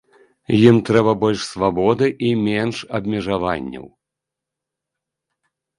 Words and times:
Ім 0.69 0.77
трэба 0.87 1.11
больш 1.25 1.41
свабоды 1.51 2.07
і 2.31 2.33
менш 2.49 2.77
абмежаванняў. 3.01 3.87